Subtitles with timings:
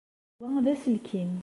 [0.41, 1.33] Wa d aselkim.